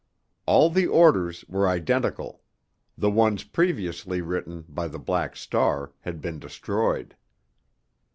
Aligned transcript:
All 0.47 0.71
the 0.71 0.87
orders 0.87 1.45
were 1.47 1.69
identical; 1.69 2.41
the 2.97 3.11
ones 3.11 3.43
previously 3.43 4.19
written 4.19 4.65
by 4.67 4.87
the 4.87 4.97
Black 4.97 5.35
Star 5.35 5.93
had 5.99 6.19
been 6.21 6.39
destroyed. 6.39 7.15